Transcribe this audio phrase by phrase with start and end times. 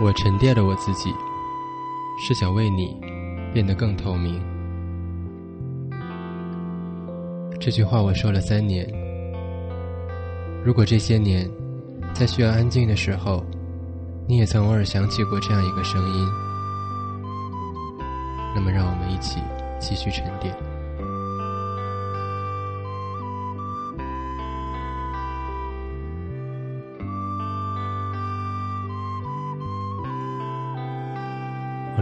[0.00, 1.12] 我沉淀了我自己，
[2.18, 2.96] 是想为你
[3.52, 4.40] 变得更透明。
[7.60, 8.86] 这句话我说了三年。
[10.64, 11.50] 如果这些年，
[12.12, 13.44] 在需要安静的时候，
[14.28, 16.28] 你也曾偶尔想起过这样一个声音，
[18.54, 19.40] 那么让我们一起
[19.80, 20.54] 继续沉淀。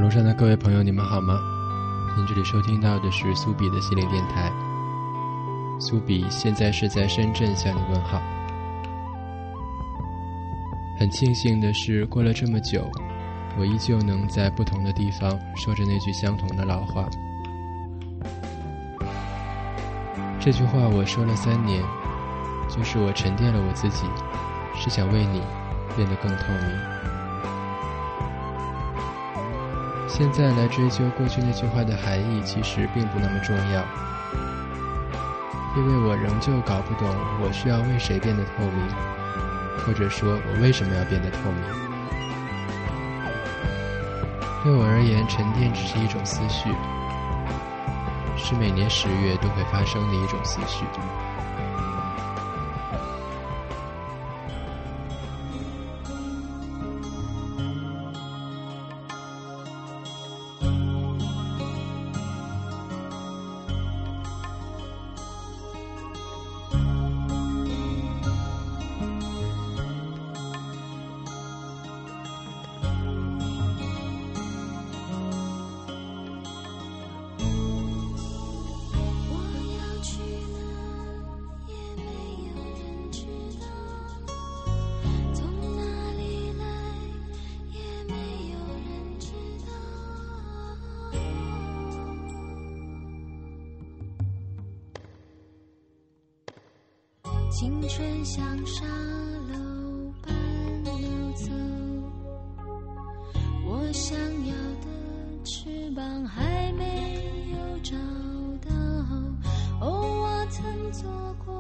[0.06, 1.40] 楼上的各位朋友，你们好吗？
[2.16, 4.52] 您这里收听到的是苏比的心灵电台。
[5.80, 8.22] 苏比现在是在深圳向你问好。
[10.96, 12.88] 很庆幸的是，过了这么久，
[13.58, 17.08] 我依旧能在不同的地方说着那句相同的老话。
[20.38, 21.82] 这句话我说了三年，
[22.68, 24.06] 就是我沉淀了我自己，
[24.72, 25.42] 是想为你
[25.96, 27.15] 变得更透明。
[30.16, 33.84] 现在来追究过去那句话的含义，其实并不那么重要，
[35.76, 37.06] 因为我仍旧搞不懂
[37.38, 38.88] 我需要为谁变得透明。
[39.84, 41.62] 或者说我为什么要变得透明？
[44.64, 46.70] 对我而言，沉淀只是一种思绪，
[48.38, 50.86] 是每年十月都会发生的一种思绪。
[104.16, 107.94] 想要的翅膀还没有找
[108.66, 108.74] 到。
[109.78, 109.90] 哦，
[110.22, 111.10] 我曾做
[111.44, 111.52] 过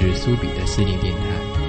[0.00, 1.59] 是苏比的心灵电台。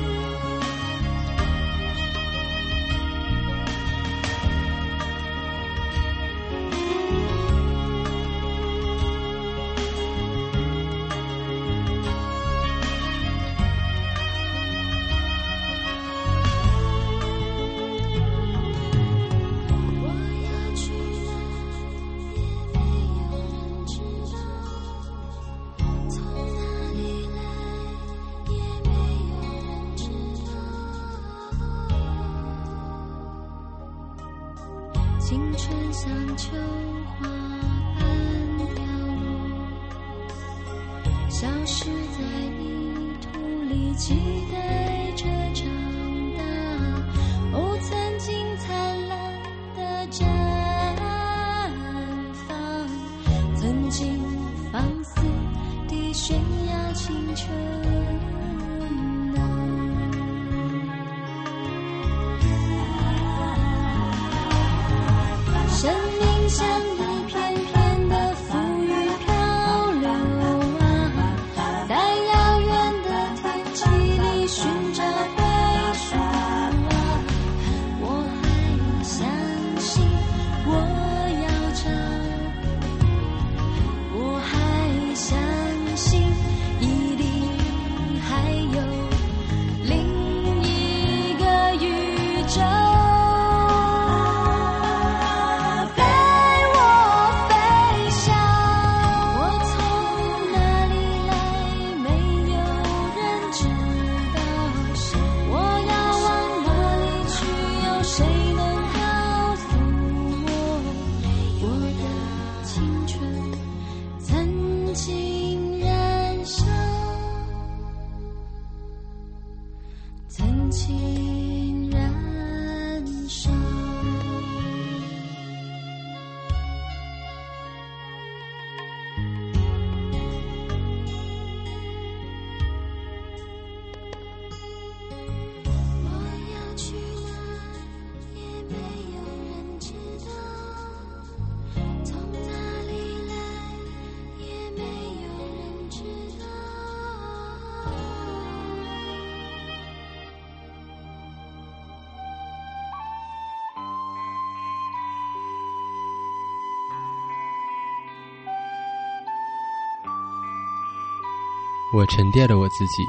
[161.94, 163.04] 我沉淀了我自己，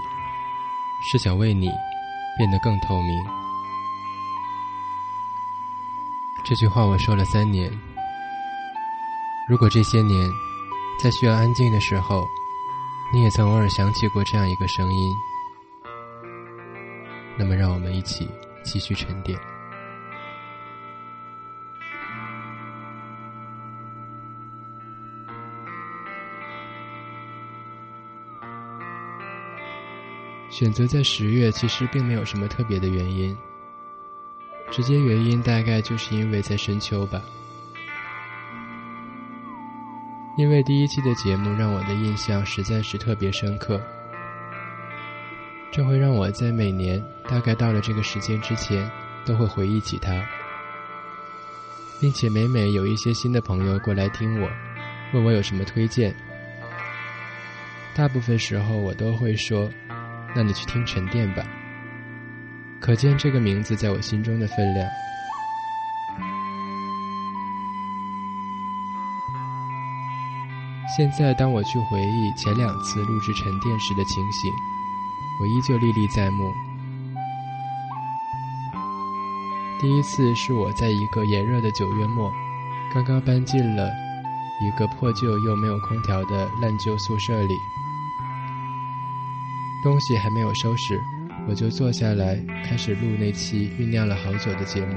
[1.10, 1.70] 是想为你
[2.36, 3.24] 变得更透明。
[6.44, 7.70] 这句话我说了三年。
[9.48, 10.28] 如果这些年，
[11.00, 12.24] 在需要安静的时候，
[13.12, 15.14] 你也曾偶尔想起过这样一个声音，
[17.38, 18.28] 那么让我们一起
[18.64, 19.38] 继续沉淀。
[30.52, 33.34] 选择在十月，其实并没有什么特别的原因，
[34.70, 37.22] 直接原因大概就是因为在深秋吧。
[40.36, 43.80] 因为第一期的节目让我的印象实在是特别深刻，
[45.70, 48.90] 这会让我在每年大概到了这个时间之前，
[49.24, 50.22] 都会回忆起它，
[51.98, 54.50] 并且每每有一些新的朋友过来听我，
[55.14, 56.14] 问我有什么推荐，
[57.94, 59.66] 大部分时候我都会说。
[60.34, 61.42] 那你去听沉淀吧，
[62.80, 64.88] 可见这个名字在我心中的分量。
[70.96, 74.52] 现在，当我去回忆前两次录制沉淀时的情形，
[75.40, 76.52] 我依旧历历在目。
[79.80, 82.30] 第一次是我在一个炎热的九月末，
[82.92, 83.90] 刚刚搬进了
[84.60, 87.54] 一个破旧又没有空调的烂旧宿舍里。
[89.82, 91.00] 东西还没有收拾，
[91.48, 94.94] 我就坐下来开始录那期酝酿了好久的节目。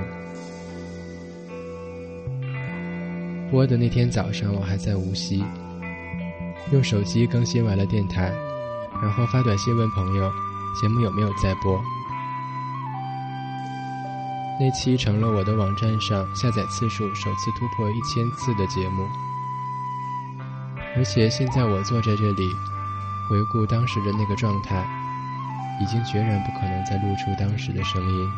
[3.50, 5.44] 播的那天早上，我还在无锡，
[6.72, 8.32] 用手机更新完了电台，
[9.02, 10.32] 然后发短信问朋友
[10.80, 11.82] 节目有没有在播。
[14.60, 19.08] 那期成了我的网站上下载次数首次突破一千次的节目，
[20.96, 22.75] 而且现在我坐在这里。
[23.28, 24.86] 回顾当时的那个状态，
[25.82, 28.30] 已经决然不可能再露出当时的声音。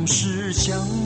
[0.00, 0.99] 总是想。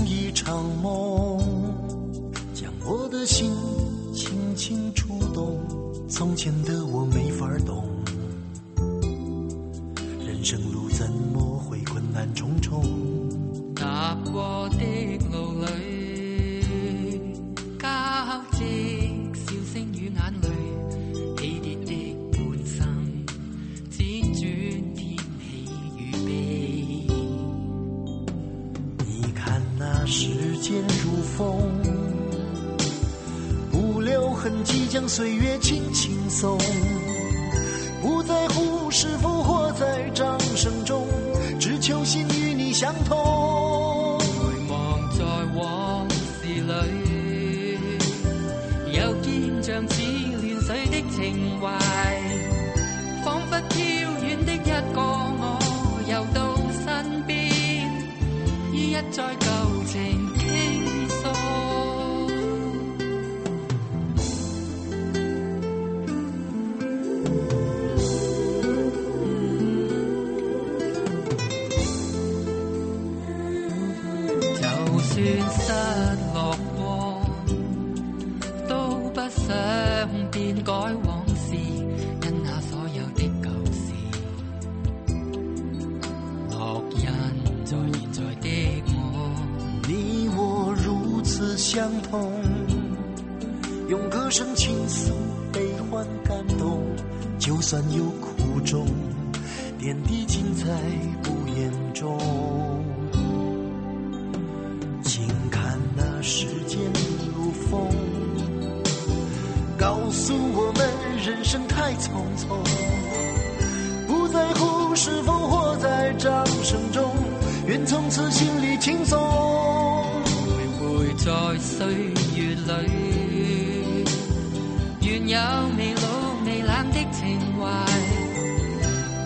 [59.15, 59.44] 再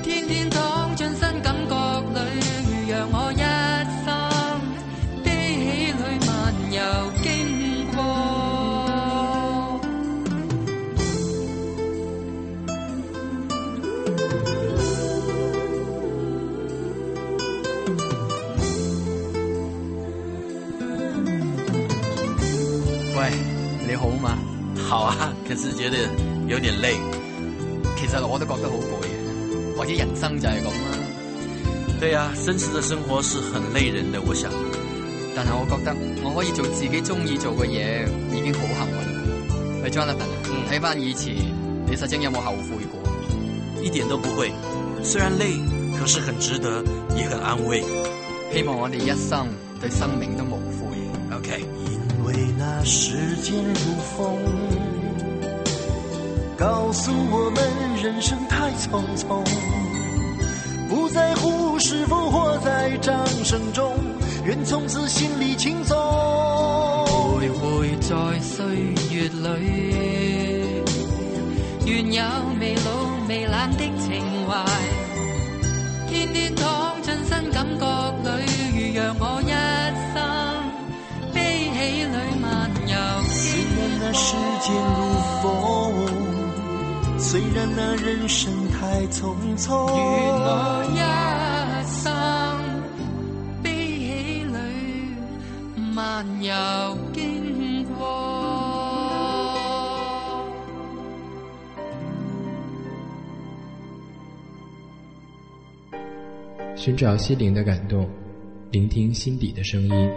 [0.02, 3.36] 天天躺进新感觉里，让我一
[4.04, 4.06] 生
[5.24, 6.28] 悲喜里漫
[6.72, 6.78] 游
[7.22, 7.26] 经
[7.94, 7.98] 过。
[23.16, 23.18] 喂，
[23.86, 24.38] 你好嘛？
[24.88, 25.96] 好啊，可是觉得
[26.46, 26.96] 有点累。
[28.08, 30.98] 其實我都覺得好攰嘅，或者人生就係咁啦。
[32.00, 34.50] 对啊，真实的生活是很累人的，我想。
[35.36, 39.82] 但係我覺得我可以做自己中意做嘅嘢，已經好幸運。
[39.82, 40.34] 喂，Jonathan 啊，
[40.70, 41.34] 睇翻以前，
[41.86, 43.82] 你實證有冇後悔過？
[43.82, 44.50] 一点都不会，
[45.04, 45.54] 虽然累，
[45.98, 46.82] 可是很值得，
[47.16, 47.84] 也很安慰。
[48.52, 49.46] 希望我哋一生
[49.80, 50.96] 對生命都無悔。
[51.36, 54.38] OK，因为那时间如风，
[56.58, 57.62] 告诉我们
[58.02, 59.44] 人生太匆匆，
[60.88, 63.94] 不在乎是否活在掌声中，
[64.44, 65.96] 愿从此心里轻松。
[67.06, 68.64] 徘徊在歲
[69.14, 70.82] 月裏，
[71.86, 72.24] 願有
[72.58, 72.90] 未老
[73.28, 74.66] 未冷的情懷，
[76.08, 77.84] 天天躺進新感覺
[78.24, 78.42] 裏，
[78.74, 79.52] 如讓我一
[80.12, 80.18] 生
[81.32, 82.96] 悲喜裏漫游
[84.00, 85.06] 那世间如
[85.40, 85.87] 风，
[87.30, 90.96] 虽然那人生太匆匆，願我一
[91.86, 92.10] 生
[93.62, 93.68] 悲
[93.98, 94.56] 喜裏
[95.92, 96.50] 漫遊
[97.12, 97.92] 經過。
[106.74, 108.08] 寻找心灵的感动，
[108.70, 110.10] 聆听心底的声音。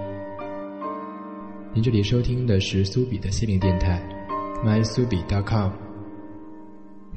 [1.74, 4.02] 您这里收听的是苏比的心灵电台
[4.64, 5.72] ，mysubi.com，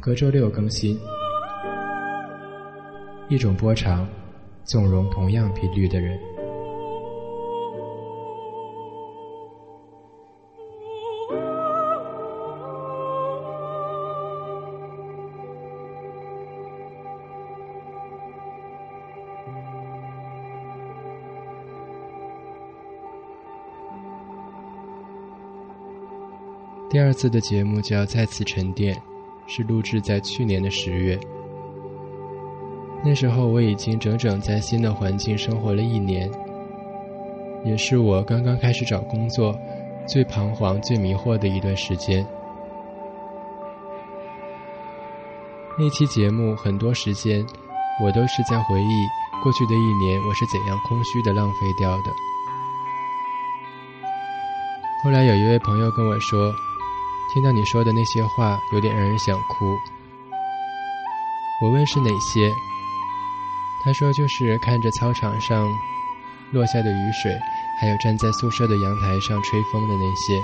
[0.04, 1.00] 隔周六更新。
[3.30, 4.06] 一种波长，
[4.62, 6.20] 纵容同样频率的人。
[26.90, 28.94] 第二次的节目就要《再次沉淀》，
[29.47, 31.19] 是录制在去年的十月。
[33.05, 36.31] 那时候我已经整整在新的环境生活了一年，
[37.65, 39.55] 也是我刚刚开始找工作、
[40.07, 42.27] 最彷徨、最迷惑的一段时间。
[45.79, 47.45] 那期节目很多时间，
[48.03, 49.07] 我都是在回忆
[49.43, 52.13] 过去的一年我是怎样空虚的浪费掉的。
[55.03, 56.51] 后来有一位朋友跟我说，
[57.33, 59.76] 听到你说的那些话，有点让人想哭。
[61.62, 62.52] 我问是哪些，
[63.85, 65.66] 他说就是看着操场上
[66.52, 67.33] 落下的雨水，
[67.81, 70.40] 还有站在宿舍的阳台上吹风的那些。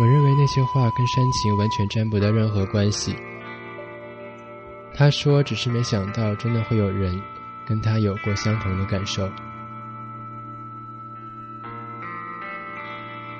[0.00, 3.14] 我认为那些话跟煽情完全沾不到任何关系。
[4.94, 7.20] 他说只是没想到真的会有人
[7.66, 9.28] 跟他有过相同的感受。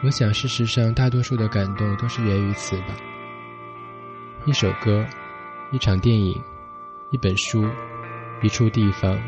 [0.04, 2.88] 我想，事实上，大多数的感动都是源于此吧。
[4.44, 5.02] 一首歌，
[5.70, 6.38] 一场电影，
[7.08, 7.66] 一本书，
[8.42, 9.18] 一处地方，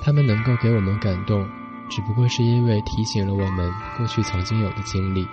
[0.00, 1.44] 他们能够给我们感动，
[1.88, 5.26] 只不过是因为提醒了我们过去曾经有的经历。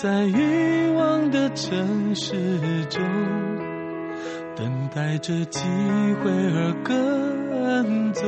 [0.00, 3.02] 在欲望的城市中，
[4.54, 5.60] 等待着机
[6.22, 8.24] 会而跟踪。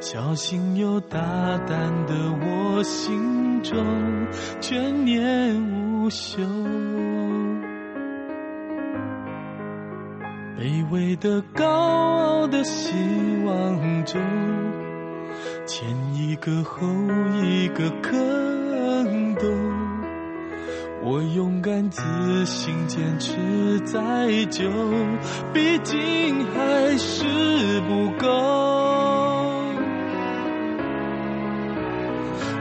[0.00, 1.20] 小心又大
[1.66, 3.76] 胆的我，心中
[4.58, 6.40] 眷念无休。
[10.58, 12.94] 卑微的、高傲的希
[13.44, 14.18] 望中，
[15.66, 16.86] 前一个后
[17.44, 18.41] 一个坑洞。
[21.12, 22.02] 我勇敢、自
[22.46, 24.00] 信、坚持再
[24.46, 24.64] 久，
[25.52, 28.26] 毕竟还是不够。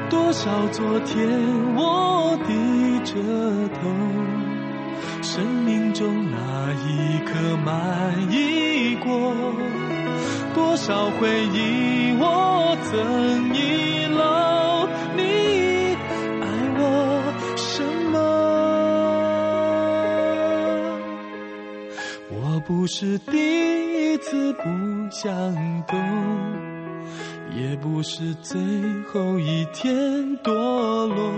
[0.09, 1.29] 多少昨天
[1.75, 3.21] 我低着
[3.79, 3.89] 头，
[5.21, 9.33] 生命中那一刻满意过？
[10.53, 13.90] 多少回忆我曾遗
[22.71, 24.63] 不是第一次不
[25.11, 25.29] 想
[25.85, 25.99] 懂。
[27.53, 28.61] 也不是最
[29.11, 29.93] 后一天
[30.41, 31.33] 堕落，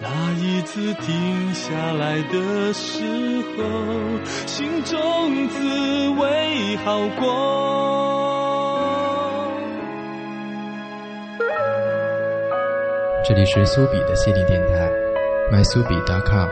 [0.00, 3.02] 那一次停下来的时
[3.56, 3.64] 候，
[4.46, 7.26] 心中滋味好过。
[13.26, 14.88] 这里是苏比的心灵电台
[15.50, 16.48] ，mysubi.com，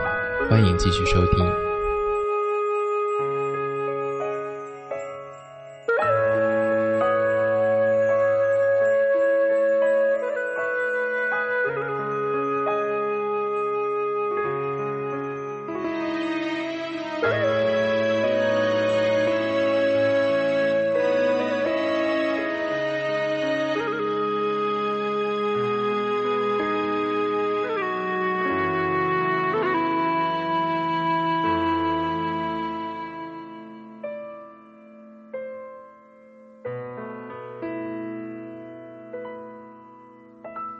[0.49, 1.66] 欢迎继续收听。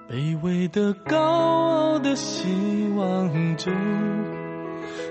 [0.10, 2.48] 卑微的、高傲的希
[2.96, 3.74] 望中，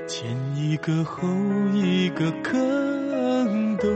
[0.09, 1.29] 前一个后
[1.75, 3.91] 一个坑洞。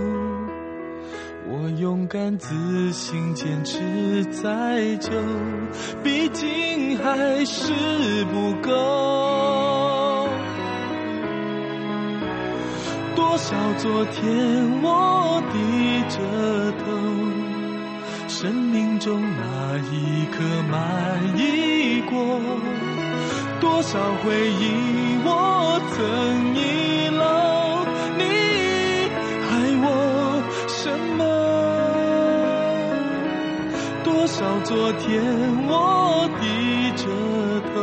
[1.48, 5.10] 我勇敢、自信、坚持再久，
[6.04, 7.72] 毕竟还是
[8.26, 10.28] 不够。
[13.16, 16.18] 多少昨天我低着
[16.72, 16.84] 头，
[18.40, 22.40] 生命中那一刻满意过？
[23.60, 26.58] 多少回忆我曾遗
[27.10, 27.84] 漏？
[28.16, 28.24] 你
[29.44, 29.84] 爱我
[30.68, 31.20] 什么？
[34.02, 35.22] 多少昨天
[35.68, 36.42] 我低
[36.96, 37.04] 着
[37.74, 37.76] 头，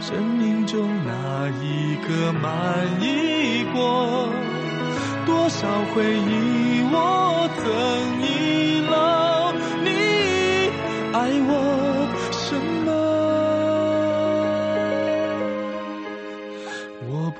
[0.00, 2.48] 生命中那一刻满
[3.02, 4.30] 意过？
[5.26, 6.32] 多少回忆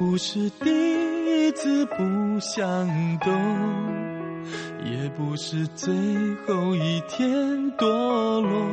[0.01, 1.95] 不是第一次不
[2.41, 2.65] 想
[3.19, 3.31] 懂，
[4.83, 5.93] 也不是最
[6.47, 7.31] 后一天
[7.77, 7.87] 堕
[8.41, 8.67] 落。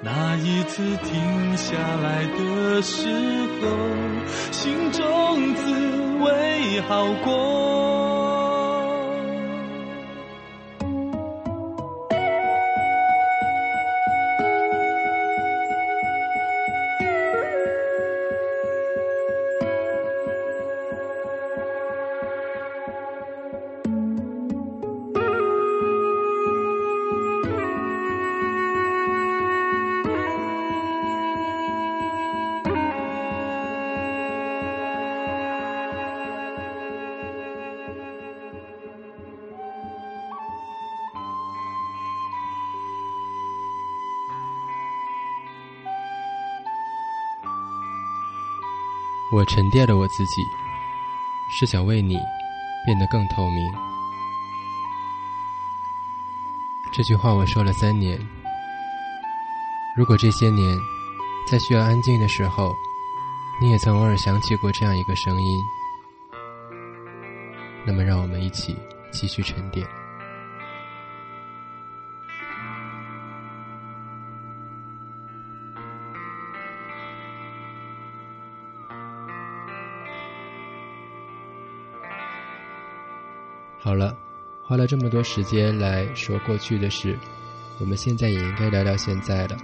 [0.00, 3.08] 那一次停下来的时
[3.60, 3.66] 候，
[4.52, 5.72] 心中滋
[6.22, 7.87] 味好过。
[49.48, 50.42] 沉淀了我自己，
[51.50, 52.18] 是想为你
[52.84, 53.72] 变得更透明。
[56.92, 58.18] 这句话我说了三年。
[59.96, 60.78] 如果这些年，
[61.50, 62.70] 在需要安静的时候，
[63.58, 65.64] 你也曾偶尔想起过这样一个声音，
[67.86, 68.76] 那么让我们一起
[69.10, 69.87] 继续沉淀。
[83.88, 84.14] 好了，
[84.62, 87.18] 花了这么多时间来说过去的事，
[87.80, 89.56] 我们现在也应该聊聊现在了。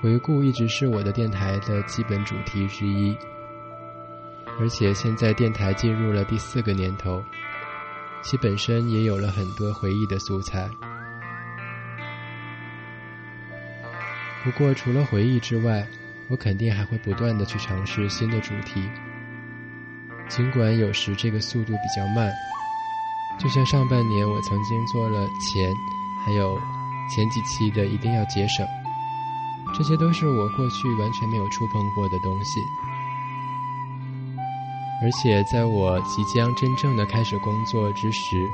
[0.00, 3.12] 回顾一直是我的电台的基本主题之一，
[4.60, 7.20] 而且现在电台进入了第四个年头，
[8.22, 10.70] 其本身也有了很多回忆的素材。
[14.44, 15.84] 不过，除了回忆之外，
[16.28, 18.88] 我肯定还会不断的去尝试新的主题。
[20.34, 22.32] 尽管有时这个速度比较慢，
[23.38, 25.70] 就像上半年我曾经做了钱，
[26.24, 26.58] 还有
[27.14, 28.66] 前几期的一定要节省，
[29.76, 32.60] 这些都是我过去完全没有触碰过的东西。
[35.02, 38.48] 而且在我即将真正的开始工作之时，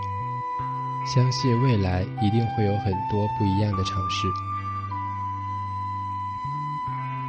[1.07, 4.27] 相信未来一定会有很多不一样的尝试。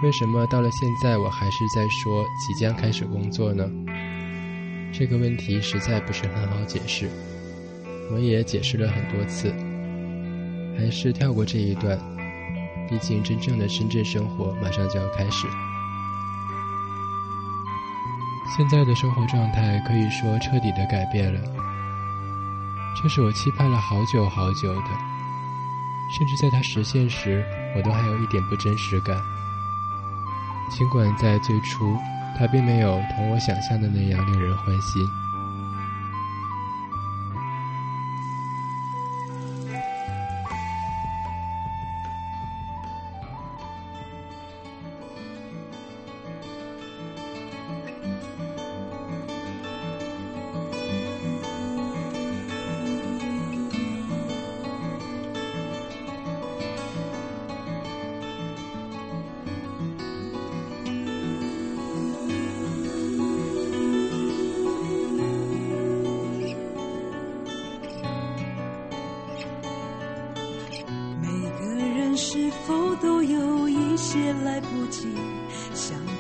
[0.02, 3.70] 为什么到了现在我还是在说即将开始工作呢？
[5.00, 7.10] 这个问题实在不是很好解释，
[8.12, 9.50] 我也解释了很多次，
[10.78, 11.98] 还是跳过这一段。
[12.90, 15.48] 毕竟真正的深圳生活马上就要开始，
[18.58, 21.40] 现在的生活状态可以说彻底的改变了，
[23.02, 24.90] 这是我期盼了好久好久的，
[26.18, 27.42] 甚至在它实现时，
[27.74, 29.16] 我都还有一点不真实感。
[30.70, 31.96] 尽管在最初，
[32.40, 34.82] 他并没有同我想象的那样令人欢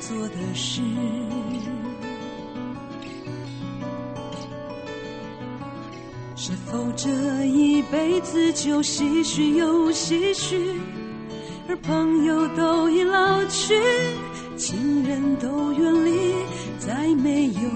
[0.09, 0.81] 做的事，
[6.35, 8.51] 是否这一辈子。
[8.53, 10.73] 就唏嘘又唏嘘，
[11.67, 13.79] 而朋友都已老去，
[14.57, 16.33] 亲人都远离，
[16.79, 17.69] 再没有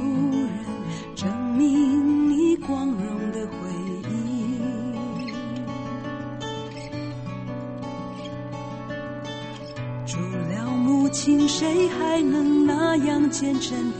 [13.44, 13.98] 那样虔诚地？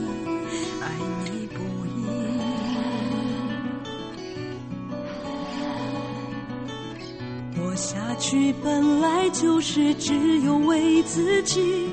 [8.64, 11.90] 本来就是只有为自己，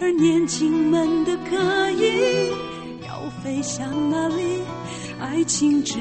[0.00, 2.50] 而年轻们的可以
[3.06, 4.62] 要飞向哪里？
[5.18, 5.94] 爱情只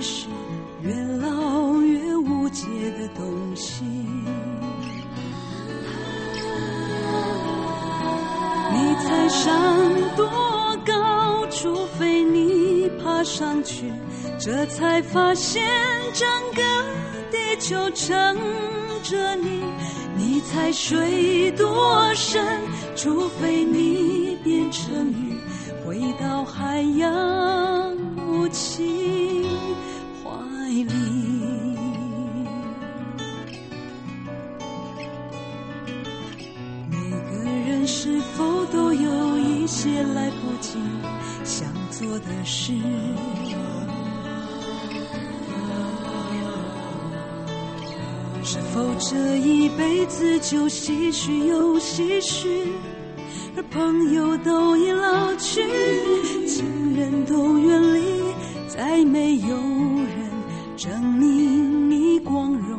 [0.00, 0.28] 是
[0.82, 3.84] 越老越无解的东西。
[8.72, 9.81] 你猜山
[10.16, 11.46] 多高？
[11.50, 13.92] 除非你爬上去，
[14.38, 15.62] 这才发现
[16.14, 16.62] 整个
[17.30, 18.36] 地球撑。
[19.02, 19.64] 着你，
[20.16, 22.40] 你猜水多深？
[22.94, 25.36] 除非你变成鱼，
[25.84, 29.31] 回到海洋母亲
[39.82, 40.78] 些来不及
[41.42, 42.72] 想做的事？
[48.44, 52.68] 是否这一辈子就唏嘘又唏嘘？
[53.56, 55.64] 而朋友都已老去，
[56.46, 58.22] 亲人都远离，
[58.68, 60.30] 再没有人
[60.76, 62.71] 证明你光荣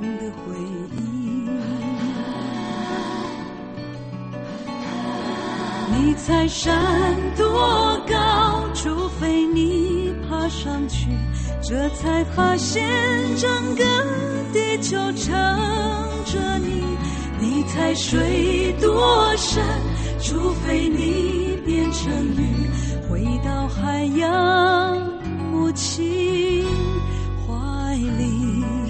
[6.26, 6.74] 在山
[7.36, 8.64] 多高？
[8.74, 11.10] 除非你爬上去。
[11.62, 12.82] 这才发现
[13.36, 13.84] 整个
[14.54, 15.36] 地球撑
[16.26, 16.82] 着你，
[17.40, 19.62] 你猜水多深？
[20.22, 22.70] 除非你变成鱼，
[23.10, 24.98] 回到海洋
[25.52, 26.66] 母亲
[27.46, 28.83] 怀里。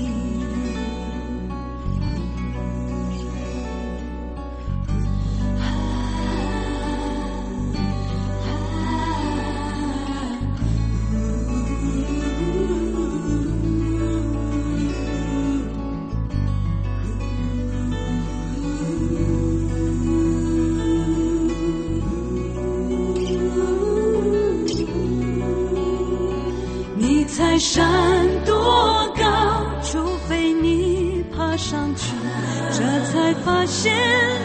[33.83, 33.93] 见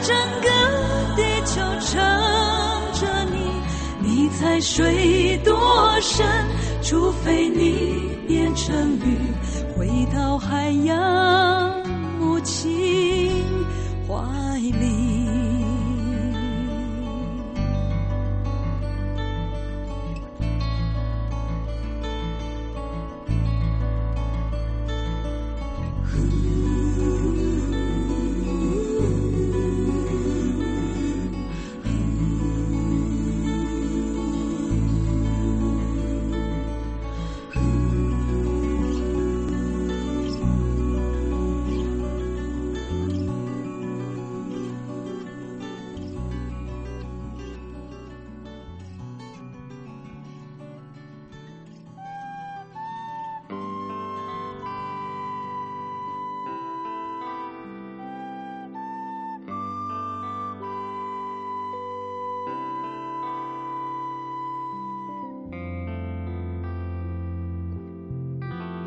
[0.02, 0.48] 整个
[1.14, 1.96] 地球撑
[2.92, 3.36] 着你。
[4.00, 5.54] 你才水多
[6.00, 6.26] 深？
[6.82, 9.16] 除非你变成鱼，
[9.76, 10.96] 回到海洋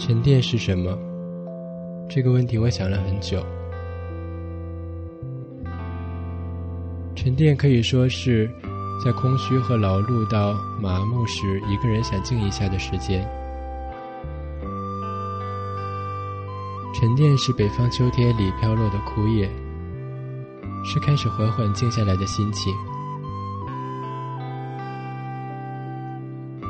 [0.04, 0.98] 沉淀是什么？
[2.10, 3.46] 这个问题我想了很久。
[7.16, 8.50] 沉淀可以说是
[9.06, 13.24] 在空虚和劳碌到麻木时，一个人想静一下的时间。
[16.96, 19.48] 沉淀是北方秋天里飘落的枯叶，
[20.84, 22.74] 是开始缓缓静下来的心情。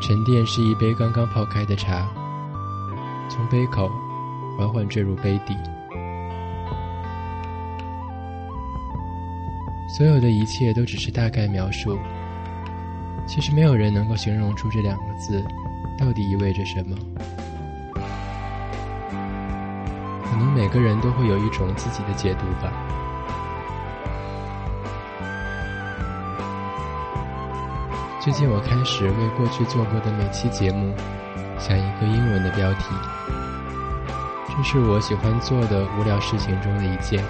[0.02, 2.06] 沉淀是一杯刚刚泡开的茶。
[3.32, 3.89] 从杯口
[4.58, 5.56] 缓缓坠入杯底，
[9.88, 11.98] 所有的一切都只是大概描述。
[13.26, 15.41] 其实没有人能够形容出这两个字
[15.98, 16.98] 到底意味着什么。
[20.26, 22.74] 可能每个人都会有一种自己的解读吧。
[28.20, 30.94] 最近我开始为过去做过的每期节目。
[31.62, 32.86] 想一个英文的标题，
[34.50, 37.24] 这是我喜欢做的无聊事情中的一件。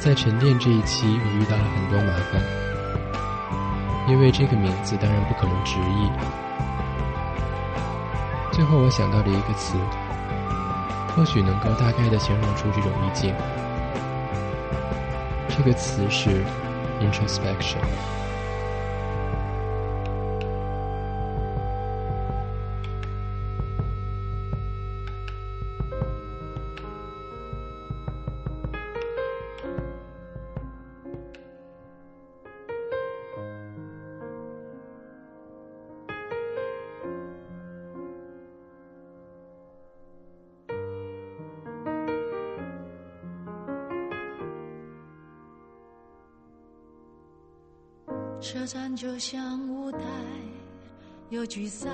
[0.00, 2.42] 在沉淀这一期，我遇到了很多麻烦，
[4.08, 6.10] 因为这个名字当然不可能直译。
[8.50, 9.78] 最后我想到了一个词，
[11.14, 13.32] 或许能够大概的形容出这种意境。
[15.48, 16.44] 这个词是
[17.00, 17.78] introspection。
[48.40, 49.98] 车站就像舞台，
[51.28, 51.90] 有聚散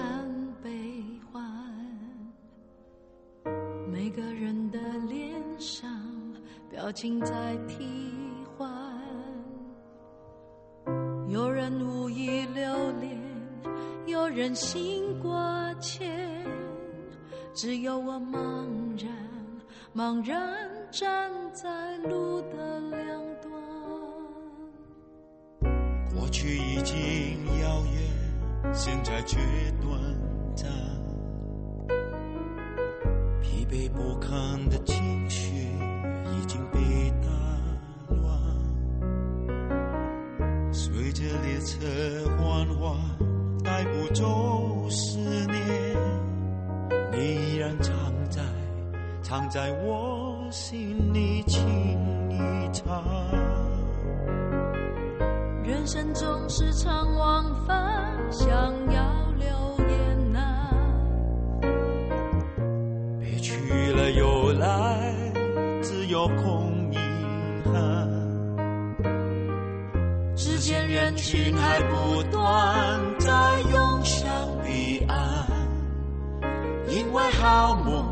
[0.63, 1.03] 悲
[1.33, 1.43] 欢，
[3.91, 4.79] 每个人的
[5.09, 5.91] 脸上
[6.71, 7.89] 表情在替
[8.57, 8.71] 换，
[11.29, 13.19] 有人无意留恋，
[14.07, 16.47] 有人心挂牵，
[17.55, 18.69] 只有我茫
[19.03, 19.13] 然，
[19.95, 21.84] 茫然站在
[26.45, 26.99] 去已经
[27.63, 29.39] 遥远，现在却
[29.81, 29.99] 短
[30.55, 30.71] 暂。
[33.41, 36.79] 疲惫不堪的情绪已经被
[37.23, 37.29] 打
[38.15, 38.29] 乱，
[40.71, 41.79] 随着列车
[42.37, 42.95] 缓缓
[43.65, 45.97] 带不走思念，
[47.11, 48.43] 你依然藏在
[49.23, 51.11] 藏在我心
[56.57, 58.49] 时常往返，想
[58.93, 59.03] 要
[59.37, 59.49] 留
[59.89, 60.71] 言啊。
[63.19, 65.13] 别去了又来，
[65.83, 66.97] 只有空遗
[67.65, 68.09] 憾。
[70.37, 73.33] 只见人群还不断在
[73.73, 74.31] 涌向
[74.63, 75.19] 彼岸，
[76.89, 78.07] 因为好梦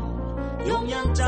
[0.67, 1.23] 永远在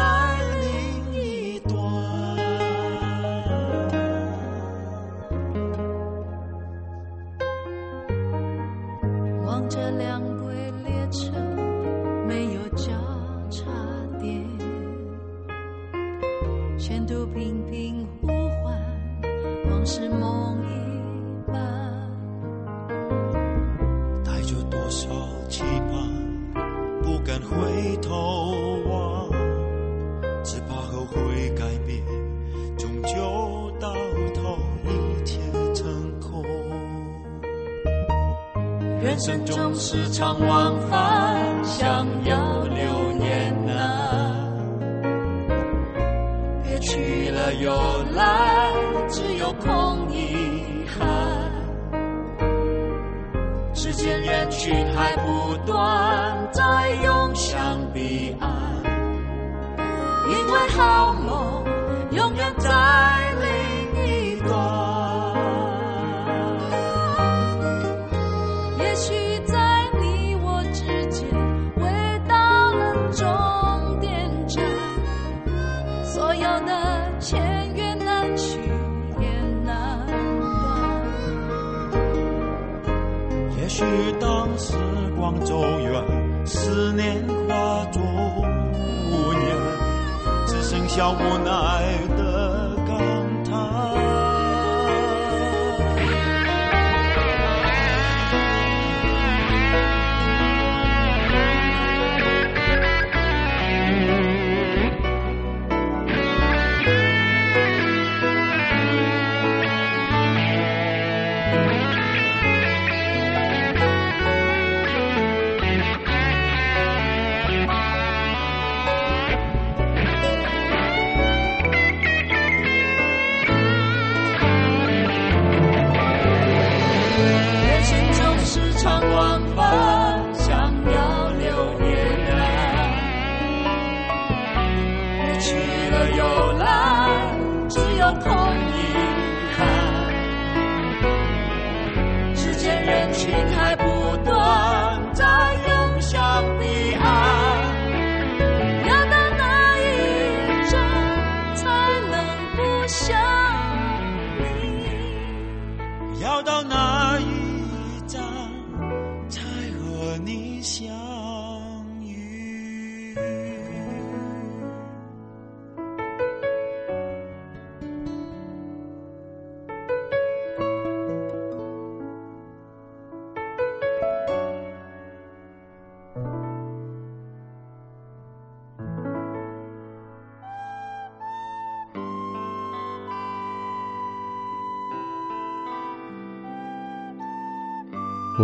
[90.95, 91.74] 只剩下无奈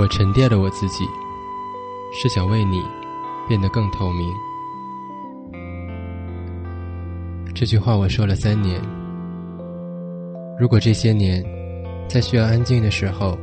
[0.02, 1.08] 我沉淀了我自己，
[2.12, 2.84] 是想为你
[3.48, 4.34] 变得更透明。
[7.54, 8.82] 这句话我说了三年。
[10.60, 11.46] 如果这些年，
[12.10, 13.38] 在需要安静的时候，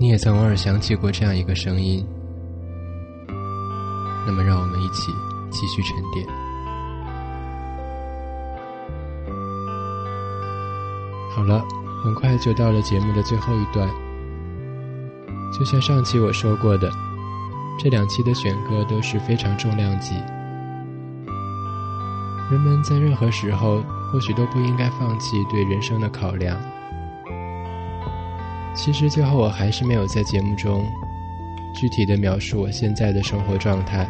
[0.00, 2.04] 你也曾偶尔想起过这样一个声音，
[4.26, 5.12] 那么让我们一起
[5.48, 6.26] 继续沉淀。
[11.30, 11.64] 好了，
[12.02, 13.88] 很快就到了节目的最后一段。
[15.56, 16.90] 就像上期我说过的，
[17.78, 20.14] 这两期的选歌都是非常重量级。
[22.50, 26.56] 人们在任何时候或许都不应该放弃对人生的考量。
[28.74, 30.86] 其实最后我还是没有在节目中
[31.74, 34.08] 具体的描述我现在的生活状态。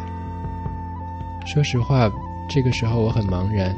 [1.45, 2.09] 说实话，
[2.47, 3.75] 这个时候我很茫然，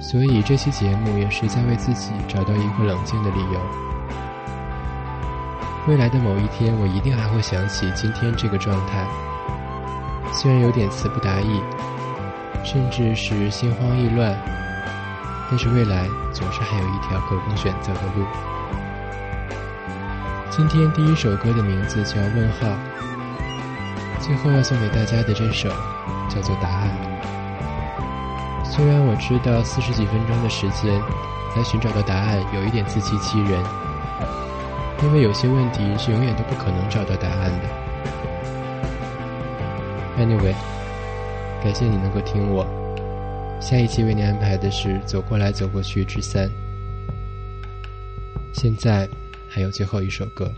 [0.00, 3.85] 所以这期节目也是在为自己找到一个冷静的理由。
[5.86, 9.06] 未来的某一天，我一定还会想起今天这个状态，
[10.32, 11.62] 虽然有点词不达意，
[12.64, 14.36] 甚至是心慌意乱，
[15.48, 18.26] 但是未来总是还有一条可供选择的路。
[20.50, 22.66] 今天第一首歌的名字叫《问号》，
[24.18, 25.68] 最后要送给大家的这首
[26.28, 26.90] 叫做《答案》。
[28.64, 31.00] 虽然我知道四十几分钟的时间
[31.56, 33.85] 来寻找到答案有一点自欺欺人。
[35.02, 37.68] 因为有些问题是永远都不可能找到答案的。
[40.18, 40.54] Anyway，
[41.62, 42.66] 感谢你能够听我。
[43.60, 46.48] 下一期为你安排的是《走过来走过去之三》。
[48.52, 49.08] 现在
[49.48, 50.50] 还有最后一首歌。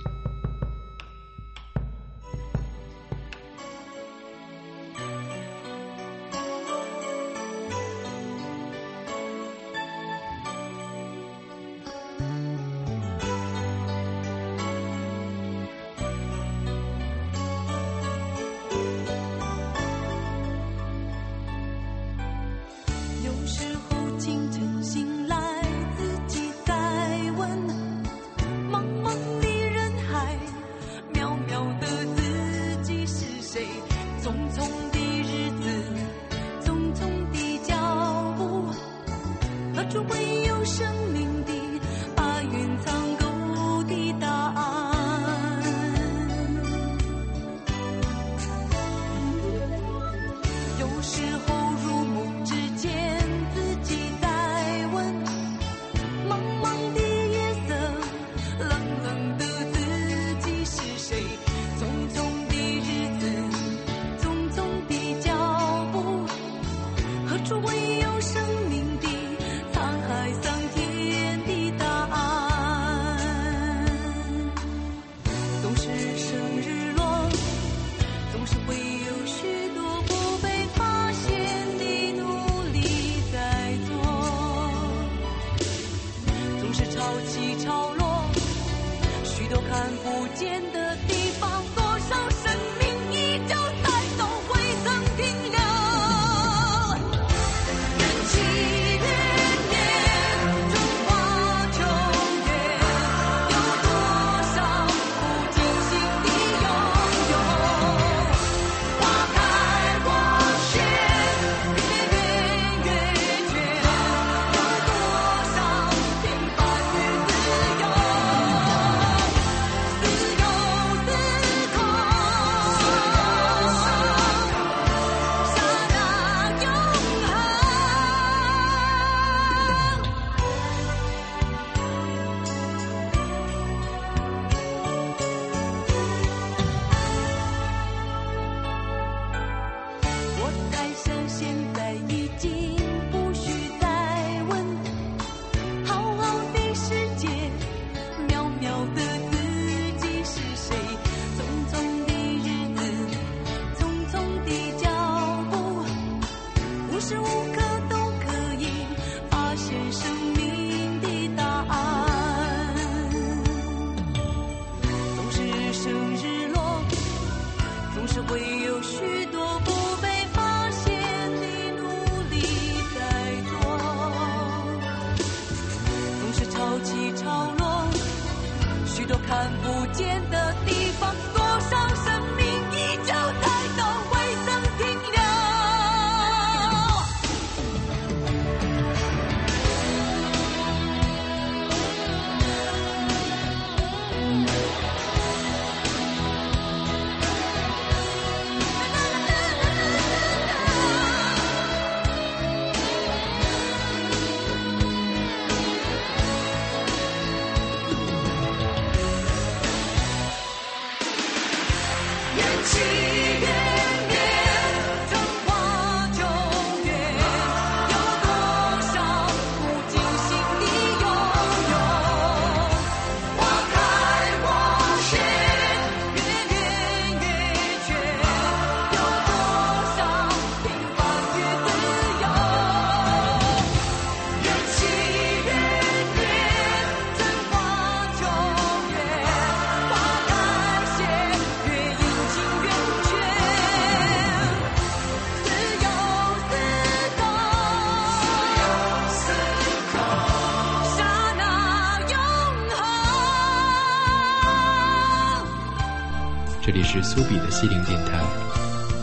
[257.61, 258.25] 西泠电台，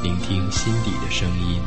[0.02, 1.62] 聆听心底的声音。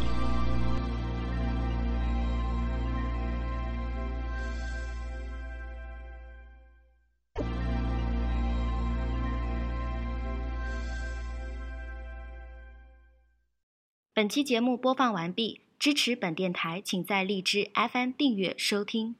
[14.14, 19.16] 本期节目播放完毕，支持本电台，请在荔枝 FM 订阅收听。